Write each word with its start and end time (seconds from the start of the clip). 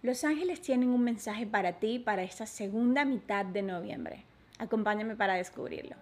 Los 0.00 0.22
ángeles 0.22 0.60
tienen 0.60 0.90
un 0.90 1.02
mensaje 1.02 1.44
para 1.44 1.80
ti 1.80 1.98
para 1.98 2.22
esta 2.22 2.46
segunda 2.46 3.04
mitad 3.04 3.44
de 3.44 3.62
noviembre. 3.62 4.24
Acompáñame 4.58 5.16
para 5.16 5.34
descubrirlo. 5.34 5.96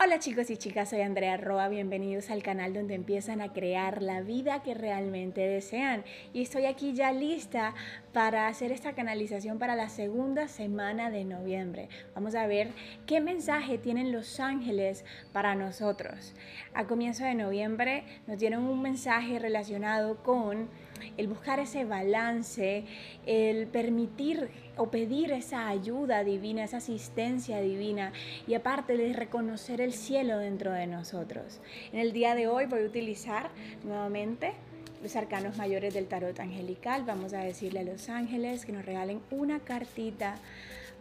Hola 0.00 0.20
chicos 0.20 0.48
y 0.48 0.56
chicas, 0.56 0.90
soy 0.90 1.00
Andrea 1.00 1.36
Roa, 1.36 1.68
bienvenidos 1.68 2.30
al 2.30 2.44
canal 2.44 2.72
donde 2.72 2.94
empiezan 2.94 3.40
a 3.40 3.52
crear 3.52 4.00
la 4.00 4.20
vida 4.20 4.62
que 4.62 4.72
realmente 4.72 5.40
desean. 5.40 6.04
Y 6.32 6.40
estoy 6.42 6.66
aquí 6.66 6.92
ya 6.92 7.10
lista 7.10 7.74
para 8.12 8.46
hacer 8.46 8.70
esta 8.70 8.92
canalización 8.92 9.58
para 9.58 9.74
la 9.74 9.88
segunda 9.88 10.46
semana 10.46 11.10
de 11.10 11.24
noviembre. 11.24 11.88
Vamos 12.14 12.36
a 12.36 12.46
ver 12.46 12.70
qué 13.06 13.20
mensaje 13.20 13.76
tienen 13.76 14.12
los 14.12 14.38
ángeles 14.38 15.04
para 15.32 15.56
nosotros. 15.56 16.32
A 16.74 16.84
comienzo 16.84 17.24
de 17.24 17.34
noviembre 17.34 18.04
nos 18.28 18.38
dieron 18.38 18.66
un 18.66 18.80
mensaje 18.80 19.40
relacionado 19.40 20.22
con 20.22 20.68
el 21.16 21.26
buscar 21.26 21.58
ese 21.58 21.84
balance, 21.84 22.84
el 23.26 23.66
permitir 23.66 24.48
o 24.78 24.90
pedir 24.90 25.32
esa 25.32 25.68
ayuda 25.68 26.24
divina, 26.24 26.64
esa 26.64 26.78
asistencia 26.78 27.60
divina 27.60 28.12
y 28.46 28.54
aparte 28.54 28.96
de 28.96 29.12
reconocer 29.12 29.80
el 29.80 29.92
cielo 29.92 30.38
dentro 30.38 30.72
de 30.72 30.86
nosotros. 30.86 31.60
En 31.92 32.00
el 32.00 32.12
día 32.12 32.34
de 32.34 32.48
hoy 32.48 32.66
voy 32.66 32.82
a 32.82 32.86
utilizar 32.86 33.50
nuevamente 33.84 34.54
los 35.02 35.14
arcanos 35.16 35.56
mayores 35.56 35.94
del 35.94 36.06
tarot 36.06 36.38
angelical. 36.40 37.04
Vamos 37.04 37.32
a 37.34 37.40
decirle 37.40 37.80
a 37.80 37.84
los 37.84 38.08
ángeles 38.08 38.64
que 38.64 38.72
nos 38.72 38.84
regalen 38.84 39.20
una 39.30 39.60
cartita 39.60 40.36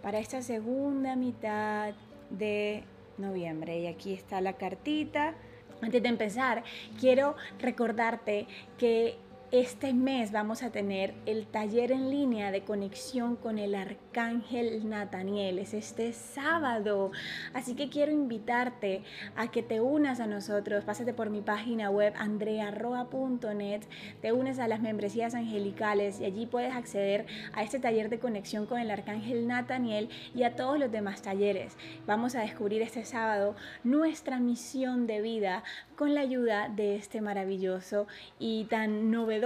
para 0.01 0.19
esta 0.19 0.41
segunda 0.41 1.15
mitad 1.15 1.93
de 2.29 2.83
noviembre. 3.17 3.79
Y 3.79 3.87
aquí 3.87 4.13
está 4.13 4.41
la 4.41 4.53
cartita. 4.53 5.33
Antes 5.81 6.01
de 6.01 6.09
empezar, 6.09 6.63
quiero 6.99 7.35
recordarte 7.59 8.47
que 8.77 9.17
este 9.51 9.93
mes 9.93 10.33
vamos 10.33 10.61
a 10.61 10.71
tener 10.71 11.13
el 11.25 11.47
taller 11.47 11.93
en 11.93 12.09
línea 12.09 12.51
de 12.51 12.65
conexión 12.65 13.37
con 13.37 13.59
el 13.59 13.75
arcángel 13.75 14.89
Nataniel. 14.89 15.59
Es 15.59 15.73
este 15.73 16.11
sábado. 16.11 17.11
Así 17.53 17.73
que 17.73 17.89
quiero 17.89 18.11
invitarte 18.11 19.03
a 19.37 19.49
que 19.49 19.63
te 19.63 19.79
unas 19.79 20.19
a 20.19 20.27
nosotros. 20.27 20.83
Pásate 20.83 21.13
por 21.13 21.29
mi 21.29 21.39
página 21.39 21.89
web 21.89 22.13
andrearroa.net. 22.17 23.83
Te 24.21 24.33
unes 24.33 24.59
a 24.59 24.67
las 24.67 24.81
membresías 24.81 25.33
angelicales 25.33 26.19
y 26.19 26.25
allí 26.25 26.45
puedes 26.45 26.75
acceder 26.75 27.25
a 27.53 27.63
este 27.63 27.79
taller 27.79 28.09
de 28.09 28.19
conexión 28.19 28.65
con 28.65 28.79
el 28.79 28.91
arcángel 28.91 29.47
Nataniel 29.47 30.09
y 30.35 30.43
a 30.43 30.55
todos 30.57 30.77
los 30.77 30.91
demás 30.91 31.21
talleres. 31.21 31.77
Vamos 32.05 32.35
a 32.35 32.41
descubrir 32.41 32.81
este 32.81 33.05
sábado 33.05 33.55
nuestra 33.85 34.39
misión 34.39 35.07
de 35.07 35.21
vida 35.21 35.63
con 35.95 36.13
la 36.13 36.21
ayuda 36.21 36.67
de 36.67 36.95
este 36.95 37.21
maravilloso 37.21 38.07
y 38.39 38.65
tan 38.65 39.09
novedoso 39.09 39.36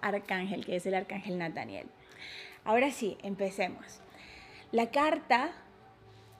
arcángel 0.00 0.64
que 0.64 0.76
es 0.76 0.86
el 0.86 0.94
arcángel 0.94 1.38
Nathaniel. 1.38 1.86
Ahora 2.64 2.90
sí, 2.90 3.16
empecemos. 3.22 4.00
La 4.72 4.90
carta 4.90 5.52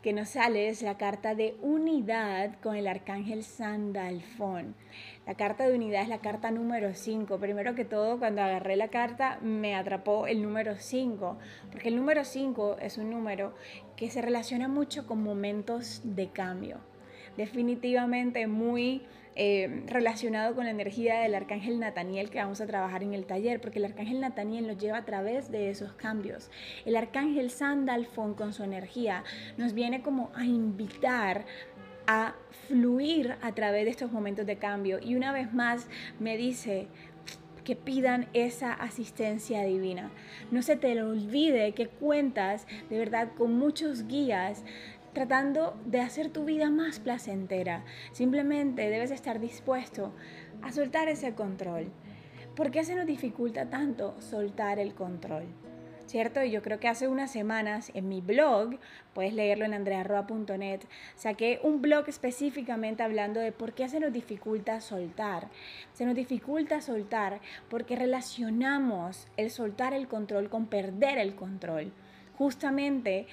que 0.03 0.13
nos 0.13 0.31
sale 0.31 0.69
es 0.69 0.83
la 0.83 0.97
carta 0.97 1.35
de 1.35 1.57
unidad 1.61 2.61
con 2.63 2.77
el 2.77 2.87
arcángel 2.87 3.43
Sandalfón. 3.43 4.75
La 5.27 5.35
carta 5.35 5.69
de 5.69 5.75
unidad 5.75 6.03
es 6.03 6.09
la 6.09 6.21
carta 6.21 6.51
número 6.51 6.95
5. 6.95 7.39
Primero 7.39 7.75
que 7.75 7.85
todo, 7.85 8.19
cuando 8.19 8.43
agarré 8.43 8.77
la 8.77 8.89
carta, 8.89 9.39
me 9.43 9.75
atrapó 9.75 10.27
el 10.27 10.43
número 10.43 10.77
5, 10.77 11.39
porque 11.73 11.89
el 11.89 11.97
número 11.97 12.25
5 12.25 12.77
es 12.81 12.99
un 12.99 13.11
número 13.11 13.55
que 13.97 14.11
se 14.11 14.23
relaciona 14.23 14.69
mucho 14.69 15.07
con 15.07 15.23
momentos 15.23 16.03
de 16.05 16.29
cambio. 16.29 16.79
Definitivamente 17.39 18.49
muy 18.49 19.03
eh, 19.37 19.85
relacionado 19.87 20.57
con 20.57 20.65
la 20.65 20.73
energía 20.73 21.21
del 21.21 21.37
arcángel 21.37 21.79
Nataniel 21.79 22.31
que 22.31 22.39
vamos 22.39 22.61
a 22.61 22.67
trabajar 22.67 23.05
en 23.05 23.15
el 23.15 23.27
taller, 23.27 23.61
porque 23.61 23.79
el 23.79 23.85
arcángel 23.85 24.19
Nataniel 24.19 24.67
nos 24.67 24.79
lleva 24.79 24.99
a 24.99 25.05
través 25.05 25.53
de 25.53 25.71
esos 25.71 25.93
cambios. 25.93 26.51
El 26.85 26.97
arcángel 26.97 27.53
Sandalfón 27.53 28.35
con 28.35 28.53
su 28.53 28.65
energía 28.65 29.23
nos 29.57 29.73
viene 29.73 30.03
como 30.03 30.33
a 30.35 30.45
invitar 30.45 31.47
a 32.09 32.35
fluir 32.67 33.37
a 33.41 33.55
través 33.55 33.85
de 33.85 33.93
estos 33.93 34.11
momentos 34.11 34.45
de 34.45 34.57
cambio. 34.57 34.99
Y 35.01 35.15
una 35.15 35.31
vez 35.31 35.55
más 35.55 35.87
me 36.19 36.37
dice, 36.37 36.89
que 37.69 37.77
pidan 37.77 38.29
esa 38.33 38.73
asistencia 38.73 39.63
divina. 39.63 40.11
No 40.51 40.63
se 40.63 40.77
te 40.77 41.03
olvide 41.03 41.73
que 41.73 41.87
cuentas 41.87 42.67
de 42.89 42.99
verdad 42.99 43.29
con 43.37 43.59
muchos 43.59 44.07
guías 44.07 44.65
tratando 45.19 45.77
de 45.85 46.01
hacer 46.01 46.29
tu 46.29 46.45
vida 46.45 46.71
más 46.71 47.01
placentera. 47.01 47.85
Simplemente 48.13 48.89
debes 48.89 49.11
estar 49.11 49.41
dispuesto 49.41 50.15
a 50.63 50.71
soltar 50.71 51.09
ese 51.09 51.35
control. 51.35 51.91
¿Por 52.55 52.71
qué 52.71 52.85
se 52.85 52.95
nos 52.95 53.05
dificulta 53.05 53.69
tanto 53.69 54.15
soltar 54.21 54.79
el 54.79 54.95
control? 54.95 55.47
¿Cierto? 56.07 56.45
Y 56.45 56.53
yo 56.53 56.63
creo 56.63 56.79
que 56.79 56.87
hace 56.87 57.09
unas 57.09 57.33
semanas 57.33 57.91
en 57.95 58.09
mi 58.09 58.21
blog, 58.21 58.79
puedes 59.13 59.35
leerlo 59.35 59.65
en 59.65 59.75
andrearroa.net, 59.75 60.83
saqué 61.17 61.59
un 61.65 61.83
blog 61.83 62.09
específicamente 62.09 63.03
hablando 63.03 63.41
de 63.41 63.51
por 63.51 63.73
qué 63.73 63.89
se 63.89 63.99
nos 63.99 64.13
dificulta 64.13 64.81
soltar. 64.81 65.49
Se 65.95 66.07
nos 66.07 66.15
dificulta 66.15 66.81
soltar 66.81 67.41
porque 67.69 67.97
relacionamos 67.97 69.27
el 69.37 69.51
soltar 69.51 69.95
el 69.95 70.07
control 70.07 70.49
con 70.49 70.67
perder 70.67 71.19
el 71.19 71.35
control 71.35 71.93
justamente 72.39 73.27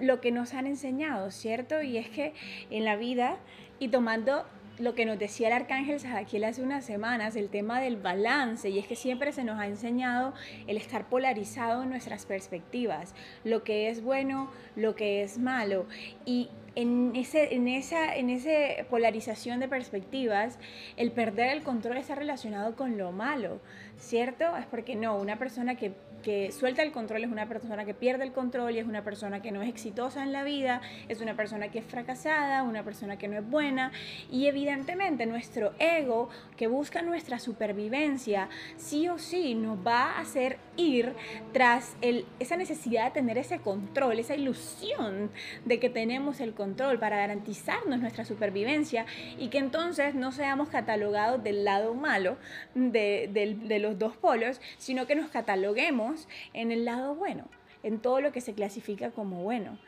lo 0.00 0.20
que 0.20 0.32
nos 0.32 0.54
han 0.54 0.66
enseñado, 0.66 1.30
¿cierto? 1.30 1.82
Y 1.82 1.96
es 1.96 2.08
que 2.08 2.34
en 2.70 2.84
la 2.84 2.96
vida, 2.96 3.38
y 3.78 3.88
tomando 3.88 4.44
lo 4.78 4.94
que 4.94 5.06
nos 5.06 5.18
decía 5.18 5.48
el 5.48 5.54
arcángel 5.54 6.00
Sadaquiel 6.00 6.44
hace 6.44 6.62
unas 6.62 6.84
semanas, 6.84 7.36
el 7.36 7.48
tema 7.48 7.80
del 7.80 7.96
balance, 7.96 8.68
y 8.68 8.78
es 8.78 8.86
que 8.86 8.96
siempre 8.96 9.32
se 9.32 9.44
nos 9.44 9.58
ha 9.58 9.66
enseñado 9.66 10.34
el 10.66 10.76
estar 10.76 11.08
polarizado 11.08 11.82
en 11.82 11.90
nuestras 11.90 12.26
perspectivas, 12.26 13.14
lo 13.44 13.64
que 13.64 13.88
es 13.88 14.02
bueno, 14.02 14.50
lo 14.74 14.94
que 14.94 15.22
es 15.22 15.38
malo. 15.38 15.86
Y 16.24 16.50
en, 16.76 17.16
ese, 17.16 17.54
en, 17.54 17.66
esa, 17.66 18.14
en 18.14 18.28
polarización 18.88 19.58
de 19.58 19.68
perspectivas, 19.68 20.58
el 20.96 21.10
perder 21.10 21.50
el 21.50 21.62
control 21.62 21.96
está 21.96 22.14
relacionado 22.14 22.76
con 22.76 22.96
lo 22.96 23.10
malo, 23.10 23.60
¿cierto? 23.98 24.56
Es 24.56 24.66
porque 24.66 24.94
no, 24.94 25.16
una 25.16 25.38
persona 25.38 25.74
que 25.76 25.92
que 26.26 26.50
suelta 26.50 26.82
el 26.82 26.90
control 26.90 27.22
es 27.22 27.30
una 27.30 27.46
persona 27.46 27.84
que 27.84 27.94
pierde 27.94 28.24
el 28.24 28.32
control 28.32 28.74
y 28.74 28.80
es 28.80 28.86
una 28.86 29.04
persona 29.04 29.42
que 29.42 29.52
no 29.52 29.62
es 29.62 29.68
exitosa 29.68 30.24
en 30.24 30.32
la 30.32 30.42
vida, 30.42 30.80
es 31.08 31.20
una 31.20 31.36
persona 31.36 31.68
que 31.70 31.78
es 31.78 31.84
fracasada, 31.84 32.64
una 32.64 32.82
persona 32.82 33.16
que 33.16 33.28
no 33.28 33.38
es 33.38 33.48
buena 33.48 33.92
y 34.28 34.46
evidentemente 34.46 35.24
nuestro 35.26 35.72
ego 35.78 36.28
que 36.56 36.66
busca 36.66 37.00
nuestra 37.02 37.38
supervivencia 37.38 38.48
sí 38.76 39.08
o 39.08 39.18
sí 39.18 39.54
nos 39.54 39.78
va 39.86 40.16
a 40.16 40.20
hacer 40.20 40.58
ir 40.76 41.14
tras 41.52 41.96
esa 42.38 42.56
necesidad 42.56 43.06
de 43.06 43.10
tener 43.12 43.38
ese 43.38 43.58
control, 43.58 44.18
esa 44.18 44.34
ilusión 44.34 45.30
de 45.64 45.78
que 45.80 45.90
tenemos 45.90 46.40
el 46.40 46.54
control 46.54 46.98
para 46.98 47.16
garantizarnos 47.16 48.00
nuestra 48.00 48.24
supervivencia 48.24 49.06
y 49.38 49.48
que 49.48 49.58
entonces 49.58 50.14
no 50.14 50.32
seamos 50.32 50.68
catalogados 50.68 51.42
del 51.42 51.64
lado 51.64 51.94
malo 51.94 52.36
de, 52.74 53.28
de 53.32 53.78
los 53.78 53.98
dos 53.98 54.16
polos, 54.16 54.60
sino 54.78 55.06
que 55.06 55.14
nos 55.14 55.30
cataloguemos 55.30 56.28
en 56.52 56.72
el 56.72 56.84
lado 56.84 57.14
bueno, 57.14 57.48
en 57.82 58.00
todo 58.00 58.20
lo 58.20 58.32
que 58.32 58.40
se 58.40 58.54
clasifica 58.54 59.10
como 59.10 59.42
bueno. 59.44 59.78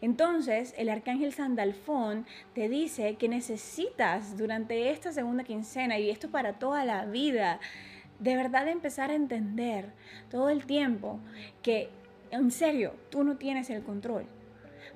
Entonces, 0.00 0.74
el 0.78 0.88
arcángel 0.88 1.32
Sandalfón 1.32 2.24
te 2.54 2.68
dice 2.68 3.16
que 3.16 3.28
necesitas 3.28 4.36
durante 4.36 4.90
esta 4.90 5.12
segunda 5.12 5.44
quincena, 5.44 5.98
y 5.98 6.08
esto 6.08 6.30
para 6.30 6.54
toda 6.54 6.84
la 6.84 7.04
vida, 7.06 7.58
de 8.18 8.36
verdad 8.36 8.68
empezar 8.68 9.10
a 9.10 9.14
entender 9.14 9.92
todo 10.30 10.50
el 10.50 10.66
tiempo 10.66 11.20
que, 11.62 11.90
en 12.30 12.50
serio, 12.50 12.94
tú 13.10 13.24
no 13.24 13.36
tienes 13.36 13.70
el 13.70 13.82
control 13.82 14.26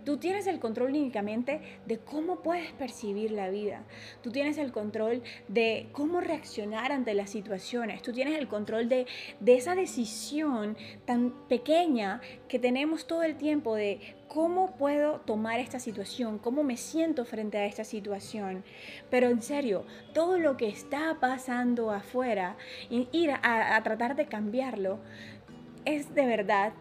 Tú 0.04 0.16
tienes 0.16 0.46
el 0.46 0.58
control 0.58 0.90
únicamente 0.90 1.60
de 1.86 1.98
cómo 1.98 2.42
puedes 2.42 2.72
percibir 2.72 3.30
la 3.30 3.50
vida. 3.50 3.82
Tú 4.22 4.30
tienes 4.30 4.58
el 4.58 4.72
control 4.72 5.22
de 5.48 5.88
cómo 5.92 6.20
reaccionar 6.20 6.92
ante 6.92 7.14
las 7.14 7.30
situaciones. 7.30 8.02
Tú 8.02 8.12
tienes 8.12 8.38
el 8.38 8.48
control 8.48 8.88
de, 8.88 9.06
de 9.40 9.54
esa 9.54 9.74
decisión 9.74 10.76
tan 11.04 11.32
pequeña 11.48 12.20
que 12.48 12.58
tenemos 12.58 13.06
todo 13.06 13.22
el 13.22 13.36
tiempo 13.36 13.74
de 13.74 14.00
cómo 14.28 14.76
puedo 14.76 15.20
tomar 15.20 15.60
esta 15.60 15.78
situación, 15.78 16.38
cómo 16.38 16.62
me 16.62 16.78
siento 16.78 17.26
frente 17.26 17.58
a 17.58 17.66
esta 17.66 17.84
situación. 17.84 18.64
Pero 19.10 19.28
en 19.28 19.42
serio, 19.42 19.84
todo 20.14 20.38
lo 20.38 20.56
que 20.56 20.68
está 20.68 21.18
pasando 21.20 21.90
afuera, 21.90 22.56
ir 22.88 23.30
a, 23.30 23.76
a 23.76 23.82
tratar 23.82 24.16
de 24.16 24.26
cambiarlo, 24.26 25.00
es 25.84 26.14
de 26.14 26.26
verdad 26.26 26.72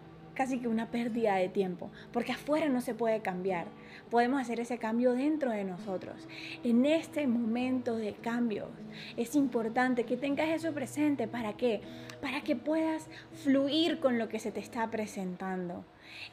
casi 0.41 0.57
que 0.57 0.67
una 0.67 0.89
pérdida 0.89 1.35
de 1.35 1.49
tiempo, 1.49 1.91
porque 2.11 2.31
afuera 2.31 2.67
no 2.67 2.81
se 2.81 2.95
puede 2.95 3.21
cambiar. 3.21 3.67
Podemos 4.09 4.41
hacer 4.41 4.59
ese 4.59 4.79
cambio 4.79 5.13
dentro 5.13 5.51
de 5.51 5.63
nosotros. 5.63 6.27
En 6.63 6.83
este 6.87 7.27
momento 7.27 7.95
de 7.95 8.13
cambio 8.13 8.69
es 9.17 9.35
importante 9.35 10.03
que 10.03 10.17
tengas 10.17 10.49
eso 10.49 10.73
presente. 10.73 11.27
¿Para 11.27 11.53
qué? 11.57 11.81
Para 12.23 12.41
que 12.41 12.55
puedas 12.55 13.07
fluir 13.43 13.99
con 13.99 14.17
lo 14.17 14.29
que 14.29 14.39
se 14.39 14.51
te 14.51 14.59
está 14.59 14.89
presentando. 14.89 15.85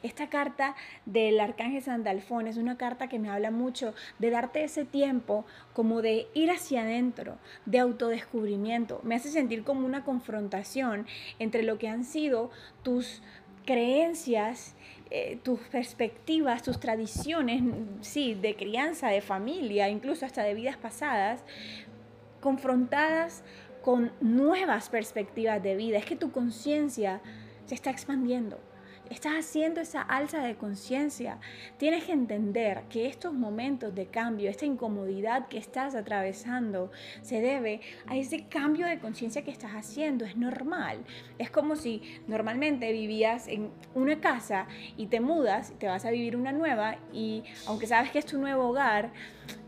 Esta 0.03 0.27
carta 0.29 0.75
del 1.05 1.39
Arcángel 1.39 1.81
Sandalfón 1.81 2.47
es 2.47 2.57
una 2.57 2.77
carta 2.77 3.07
que 3.07 3.19
me 3.19 3.29
habla 3.29 3.51
mucho 3.51 3.93
de 4.17 4.29
darte 4.29 4.63
ese 4.63 4.85
tiempo 4.85 5.45
como 5.73 6.01
de 6.01 6.27
ir 6.33 6.51
hacia 6.51 6.81
adentro, 6.81 7.37
de 7.65 7.79
autodescubrimiento. 7.79 9.01
Me 9.03 9.15
hace 9.15 9.29
sentir 9.29 9.63
como 9.63 9.85
una 9.85 10.03
confrontación 10.03 11.05
entre 11.39 11.63
lo 11.63 11.77
que 11.77 11.87
han 11.87 12.03
sido 12.03 12.51
tus 12.83 13.21
creencias, 13.69 14.73
eh, 15.11 15.37
tus 15.43 15.59
perspectivas, 15.59 16.63
tus 16.63 16.79
tradiciones, 16.79 17.61
sí, 18.01 18.33
de 18.33 18.55
crianza, 18.55 19.09
de 19.09 19.21
familia, 19.21 19.89
incluso 19.89 20.25
hasta 20.25 20.41
de 20.41 20.55
vidas 20.55 20.75
pasadas, 20.75 21.43
confrontadas 22.41 23.43
con 23.83 24.11
nuevas 24.21 24.89
perspectivas 24.89 25.61
de 25.61 25.75
vida. 25.75 25.99
Es 25.99 26.05
que 26.05 26.15
tu 26.15 26.31
conciencia 26.31 27.21
se 27.67 27.75
está 27.75 27.91
expandiendo 27.91 28.57
estás 29.09 29.33
haciendo 29.33 29.81
esa 29.81 30.01
alza 30.01 30.39
de 30.39 30.55
conciencia. 30.55 31.39
Tienes 31.77 32.03
que 32.05 32.11
entender 32.11 32.83
que 32.89 33.07
estos 33.07 33.33
momentos 33.33 33.93
de 33.95 34.07
cambio, 34.07 34.49
esta 34.49 34.65
incomodidad 34.65 35.47
que 35.47 35.57
estás 35.57 35.95
atravesando, 35.95 36.91
se 37.21 37.41
debe 37.41 37.81
a 38.07 38.15
ese 38.15 38.45
cambio 38.47 38.87
de 38.87 38.99
conciencia 38.99 39.43
que 39.43 39.51
estás 39.51 39.71
haciendo. 39.71 40.25
Es 40.25 40.37
normal. 40.37 40.99
Es 41.37 41.49
como 41.49 41.75
si 41.75 42.01
normalmente 42.27 42.91
vivías 42.91 43.47
en 43.47 43.71
una 43.95 44.19
casa 44.19 44.67
y 44.97 45.07
te 45.07 45.19
mudas, 45.19 45.73
te 45.79 45.87
vas 45.87 46.05
a 46.05 46.11
vivir 46.11 46.35
una 46.35 46.51
nueva 46.51 46.97
y 47.13 47.43
aunque 47.67 47.87
sabes 47.87 48.11
que 48.11 48.19
es 48.19 48.25
tu 48.25 48.37
nuevo 48.37 48.69
hogar, 48.69 49.11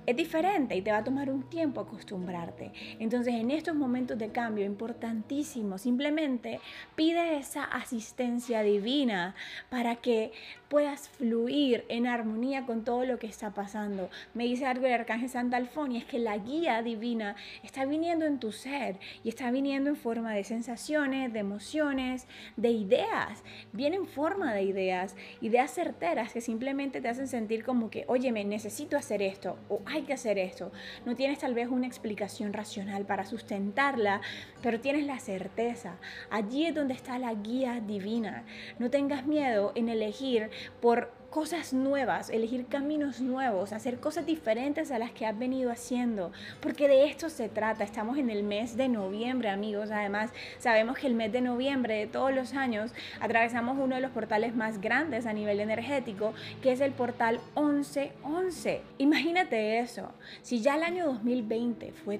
es 0.05 0.15
diferente 0.15 0.75
y 0.75 0.81
te 0.81 0.91
va 0.91 0.97
a 0.97 1.03
tomar 1.03 1.29
un 1.29 1.43
tiempo 1.43 1.81
acostumbrarte. 1.81 2.71
Entonces, 2.99 3.33
en 3.35 3.51
estos 3.51 3.75
momentos 3.75 4.17
de 4.17 4.29
cambio, 4.29 4.65
importantísimo, 4.65 5.77
simplemente 5.77 6.59
pide 6.95 7.37
esa 7.37 7.63
asistencia 7.63 8.63
divina 8.63 9.35
para 9.69 9.95
que 9.97 10.31
puedas 10.69 11.09
fluir 11.09 11.83
en 11.89 12.07
armonía 12.07 12.65
con 12.65 12.85
todo 12.85 13.05
lo 13.05 13.19
que 13.19 13.27
está 13.27 13.53
pasando. 13.53 14.09
Me 14.33 14.45
dice 14.45 14.65
algo 14.65 14.85
el 14.85 14.93
arcángel 14.93 15.29
Santa 15.29 15.57
Alfonso, 15.57 15.97
es 15.97 16.05
que 16.05 16.19
la 16.19 16.37
guía 16.37 16.81
divina 16.81 17.35
está 17.63 17.85
viniendo 17.85 18.25
en 18.25 18.39
tu 18.39 18.51
ser 18.51 18.97
y 19.23 19.29
está 19.29 19.51
viniendo 19.51 19.89
en 19.89 19.95
forma 19.97 20.33
de 20.33 20.43
sensaciones, 20.43 21.33
de 21.33 21.39
emociones, 21.39 22.27
de 22.55 22.69
ideas. 22.69 23.43
Viene 23.73 23.97
en 23.97 24.07
forma 24.07 24.53
de 24.53 24.63
ideas, 24.63 25.15
ideas 25.41 25.71
certeras 25.71 26.31
que 26.31 26.39
simplemente 26.39 27.01
te 27.01 27.09
hacen 27.09 27.27
sentir 27.27 27.63
como 27.65 27.89
que, 27.89 28.05
oye, 28.07 28.31
me 28.31 28.45
necesito 28.45 28.95
hacer 28.95 29.21
esto 29.21 29.57
o 29.67 29.81
hay 29.91 30.03
que 30.03 30.13
hacer 30.13 30.37
esto. 30.37 30.71
No 31.05 31.15
tienes 31.15 31.39
tal 31.39 31.53
vez 31.53 31.67
una 31.69 31.87
explicación 31.87 32.53
racional 32.53 33.05
para 33.05 33.25
sustentarla, 33.25 34.21
pero 34.61 34.79
tienes 34.79 35.05
la 35.05 35.19
certeza. 35.19 35.97
Allí 36.29 36.65
es 36.65 36.75
donde 36.75 36.93
está 36.93 37.19
la 37.19 37.33
guía 37.33 37.81
divina. 37.81 38.45
No 38.79 38.89
tengas 38.89 39.25
miedo 39.25 39.71
en 39.75 39.89
elegir 39.89 40.49
por 40.81 41.20
cosas 41.31 41.71
nuevas, 41.71 42.29
elegir 42.29 42.67
caminos 42.67 43.21
nuevos, 43.21 43.71
hacer 43.71 44.01
cosas 44.01 44.25
diferentes 44.25 44.91
a 44.91 44.99
las 44.99 45.11
que 45.11 45.25
has 45.25 45.39
venido 45.39 45.71
haciendo, 45.71 46.33
porque 46.59 46.89
de 46.89 47.05
esto 47.05 47.29
se 47.29 47.47
trata. 47.47 47.85
Estamos 47.85 48.17
en 48.17 48.29
el 48.29 48.43
mes 48.43 48.75
de 48.75 48.89
noviembre, 48.89 49.49
amigos. 49.49 49.91
Además, 49.91 50.29
sabemos 50.59 50.97
que 50.97 51.07
el 51.07 51.15
mes 51.15 51.31
de 51.31 51.39
noviembre 51.39 51.95
de 51.95 52.07
todos 52.07 52.35
los 52.35 52.53
años 52.53 52.91
atravesamos 53.21 53.77
uno 53.79 53.95
de 53.95 54.01
los 54.01 54.11
portales 54.11 54.55
más 54.55 54.81
grandes 54.81 55.25
a 55.25 55.31
nivel 55.31 55.61
energético, 55.61 56.33
que 56.61 56.73
es 56.73 56.81
el 56.81 56.91
portal 56.91 57.39
1111. 57.55 58.81
Imagínate 58.97 59.79
eso. 59.79 60.11
Si 60.41 60.59
ya 60.59 60.75
el 60.75 60.83
año 60.83 61.05
2020 61.05 61.93
fue 61.93 62.19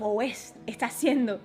o 0.00 0.20
es, 0.20 0.54
está 0.66 0.90
siendo 0.90 1.40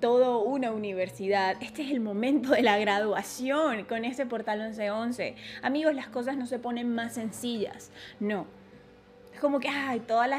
todo 0.00 0.42
una 0.42 0.72
universidad. 0.72 1.56
Este 1.60 1.82
es 1.82 1.90
el 1.90 2.00
momento 2.00 2.50
de 2.50 2.62
la 2.62 2.78
graduación 2.78 3.84
con 3.84 4.04
ese 4.04 4.26
portal 4.26 4.60
1111. 4.60 5.36
Amigos, 5.62 5.94
las 5.94 6.08
cosas 6.08 6.36
no 6.36 6.46
se 6.46 6.58
ponen 6.58 6.94
más 6.94 7.14
sencillas. 7.14 7.90
No. 8.18 8.46
Es 9.32 9.40
como 9.40 9.60
que, 9.60 9.68
ay, 9.68 10.00
toda 10.00 10.26
la, 10.26 10.38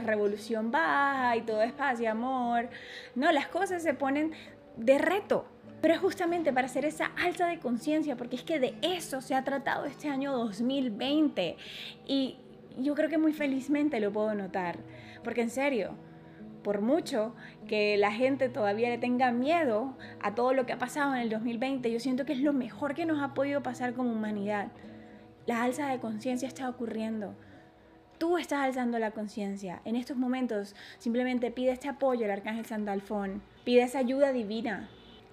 revolución 0.00 0.70
baja 0.70 1.36
y 1.36 1.42
todo 1.42 1.62
es 1.62 1.72
paz 1.72 2.00
y 2.00 2.06
amor. 2.06 2.68
No, 3.14 3.30
las 3.32 3.46
cosas 3.48 3.82
se 3.82 3.94
ponen 3.94 4.32
de 4.76 4.98
reto. 4.98 5.46
Pero 5.80 5.94
es 5.94 6.00
justamente 6.00 6.52
para 6.52 6.66
hacer 6.66 6.84
esa 6.84 7.06
alza 7.16 7.46
de 7.46 7.58
conciencia, 7.58 8.16
porque 8.16 8.36
es 8.36 8.42
que 8.42 8.60
de 8.60 8.76
eso 8.82 9.20
se 9.20 9.34
ha 9.34 9.42
tratado 9.42 9.84
este 9.84 10.08
año 10.08 10.32
2020. 10.32 11.56
Y 12.06 12.36
yo 12.78 12.94
creo 12.94 13.08
que 13.08 13.18
muy 13.18 13.32
felizmente 13.32 13.98
lo 14.00 14.12
puedo 14.12 14.32
notar. 14.34 14.78
Porque 15.24 15.42
en 15.42 15.50
serio, 15.50 15.96
por 16.62 16.80
mucho 16.80 17.34
que 17.68 17.96
la 17.96 18.12
gente 18.12 18.48
todavía 18.48 18.88
le 18.88 18.98
tenga 18.98 19.32
miedo 19.32 19.96
a 20.20 20.34
todo 20.34 20.52
lo 20.54 20.66
que 20.66 20.72
ha 20.72 20.78
pasado 20.78 21.14
en 21.14 21.20
el 21.20 21.30
2020, 21.30 21.90
yo 21.90 22.00
siento 22.00 22.24
que 22.24 22.32
es 22.32 22.40
lo 22.40 22.52
mejor 22.52 22.94
que 22.94 23.06
nos 23.06 23.22
ha 23.22 23.34
podido 23.34 23.62
pasar 23.62 23.94
como 23.94 24.12
humanidad. 24.12 24.68
La 25.46 25.62
alza 25.62 25.88
de 25.88 25.98
conciencia 25.98 26.46
está 26.46 26.68
ocurriendo. 26.68 27.34
Tú 28.18 28.38
estás 28.38 28.60
alzando 28.60 28.98
la 28.98 29.10
conciencia. 29.10 29.82
En 29.84 29.96
estos 29.96 30.16
momentos 30.16 30.76
simplemente 30.98 31.50
pide 31.50 31.72
este 31.72 31.88
apoyo 31.88 32.24
al 32.24 32.30
Arcángel 32.30 32.66
Sandalfón. 32.66 33.42
Pide 33.64 33.82
esa 33.82 33.98
ayuda 33.98 34.32
divina. 34.32 34.88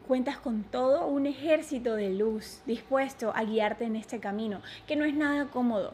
Cuentas 0.07 0.39
con 0.39 0.63
todo 0.63 1.05
un 1.05 1.27
ejército 1.27 1.95
de 1.95 2.09
luz 2.09 2.63
dispuesto 2.65 3.31
a 3.35 3.43
guiarte 3.43 3.85
en 3.85 3.95
este 3.95 4.19
camino, 4.19 4.61
que 4.87 4.95
no 4.95 5.05
es 5.05 5.13
nada 5.13 5.45
cómodo, 5.45 5.93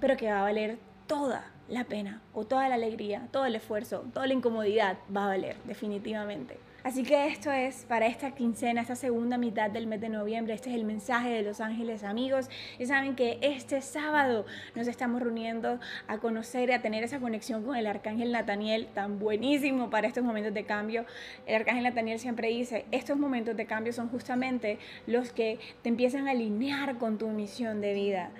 pero 0.00 0.16
que 0.16 0.30
va 0.30 0.38
a 0.38 0.42
valer 0.42 0.78
toda 1.08 1.57
la 1.68 1.84
pena 1.84 2.22
o 2.32 2.46
toda 2.46 2.68
la 2.68 2.74
alegría, 2.74 3.28
todo 3.30 3.46
el 3.46 3.54
esfuerzo, 3.54 4.04
toda 4.12 4.26
la 4.26 4.34
incomodidad 4.34 4.98
va 5.14 5.24
a 5.24 5.28
valer 5.28 5.56
definitivamente. 5.64 6.58
Así 6.84 7.02
que 7.02 7.26
esto 7.26 7.50
es 7.50 7.84
para 7.86 8.06
esta 8.06 8.30
quincena, 8.30 8.80
esta 8.80 8.94
segunda 8.94 9.36
mitad 9.36 9.68
del 9.68 9.88
mes 9.88 10.00
de 10.00 10.08
noviembre. 10.08 10.54
Este 10.54 10.70
es 10.70 10.76
el 10.76 10.84
mensaje 10.84 11.28
de 11.28 11.42
los 11.42 11.60
ángeles 11.60 12.04
amigos. 12.04 12.48
Y 12.78 12.86
saben 12.86 13.16
que 13.16 13.38
este 13.42 13.82
sábado 13.82 14.46
nos 14.74 14.86
estamos 14.86 15.20
reuniendo 15.20 15.80
a 16.06 16.18
conocer 16.18 16.70
y 16.70 16.72
a 16.72 16.80
tener 16.80 17.04
esa 17.04 17.18
conexión 17.18 17.64
con 17.64 17.76
el 17.76 17.86
arcángel 17.86 18.30
Nataniel, 18.32 18.86
tan 18.94 19.18
buenísimo 19.18 19.90
para 19.90 20.06
estos 20.06 20.24
momentos 20.24 20.54
de 20.54 20.64
cambio. 20.64 21.04
El 21.46 21.56
arcángel 21.56 21.82
Nataniel 21.82 22.20
siempre 22.20 22.48
dice, 22.48 22.86
estos 22.92 23.18
momentos 23.18 23.56
de 23.56 23.66
cambio 23.66 23.92
son 23.92 24.08
justamente 24.08 24.78
los 25.06 25.32
que 25.32 25.58
te 25.82 25.88
empiezan 25.88 26.28
a 26.28 26.30
alinear 26.30 26.96
con 26.96 27.18
tu 27.18 27.28
misión 27.28 27.80
de 27.80 27.92
vida. 27.92 28.30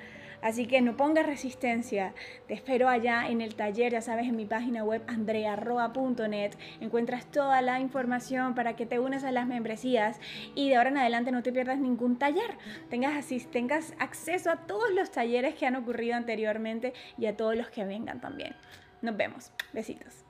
Así 0.42 0.66
que 0.66 0.80
no 0.80 0.96
pongas 0.96 1.26
resistencia. 1.26 2.14
Te 2.46 2.54
espero 2.54 2.88
allá 2.88 3.28
en 3.28 3.40
el 3.40 3.54
taller, 3.54 3.92
ya 3.92 4.02
sabes, 4.02 4.26
en 4.26 4.36
mi 4.36 4.46
página 4.46 4.84
web 4.84 5.02
andrearroa.net. 5.06 6.52
Encuentras 6.80 7.26
toda 7.26 7.60
la 7.62 7.80
información 7.80 8.54
para 8.54 8.76
que 8.76 8.86
te 8.86 8.98
unas 8.98 9.24
a 9.24 9.32
las 9.32 9.46
membresías 9.46 10.20
y 10.54 10.68
de 10.68 10.76
ahora 10.76 10.90
en 10.90 10.98
adelante 10.98 11.32
no 11.32 11.42
te 11.42 11.52
pierdas 11.52 11.78
ningún 11.78 12.18
taller. 12.18 12.56
Tengas, 12.90 13.26
tengas 13.50 13.94
acceso 13.98 14.50
a 14.50 14.66
todos 14.66 14.90
los 14.92 15.10
talleres 15.10 15.54
que 15.54 15.66
han 15.66 15.76
ocurrido 15.76 16.16
anteriormente 16.16 16.92
y 17.16 17.26
a 17.26 17.36
todos 17.36 17.56
los 17.56 17.68
que 17.70 17.84
vengan 17.84 18.20
también. 18.20 18.54
Nos 19.02 19.16
vemos. 19.16 19.52
Besitos. 19.72 20.27